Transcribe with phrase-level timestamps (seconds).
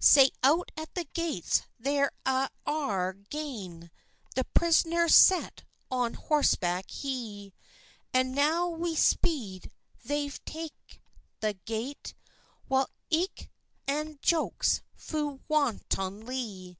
[0.00, 3.90] Sae out at the gates they a' are gane,
[4.34, 7.52] The prisner's set on horseback hie;
[8.12, 9.72] And now wi speed
[10.04, 10.68] they've tane
[11.40, 12.12] the gate;
[12.68, 13.48] While ilk
[13.88, 16.76] ane jokes fu wantonlie.